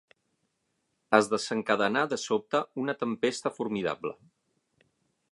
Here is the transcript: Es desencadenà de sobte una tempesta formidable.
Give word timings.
Es 1.17 1.27
desencadenà 1.33 2.03
de 2.13 2.19
sobte 2.23 2.61
una 2.85 2.95
tempesta 3.01 3.51
formidable. 3.59 4.15